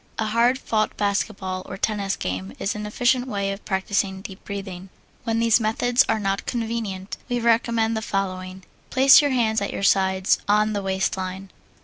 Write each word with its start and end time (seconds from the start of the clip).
A 0.17 0.25
hard 0.25 0.57
fought 0.57 0.97
basketball 0.97 1.61
or 1.67 1.77
tennis 1.77 2.15
game 2.15 2.53
is 2.57 2.73
an 2.73 2.87
efficient 2.87 3.27
way 3.27 3.51
of 3.51 3.63
practising 3.65 4.21
deep 4.23 4.43
breathing. 4.43 4.89
When 5.25 5.37
these 5.37 5.59
methods 5.59 6.03
are 6.09 6.19
not 6.19 6.47
convenient, 6.47 7.17
we 7.29 7.39
recommend 7.39 7.95
the 7.95 8.01
following: 8.01 8.63
Place 8.89 9.21
your 9.21 9.29
hands 9.29 9.61
at 9.61 9.71
your 9.71 9.83
sides, 9.83 10.39
on 10.47 10.73
the 10.73 10.81
waist 10.81 11.17
line. 11.17 11.51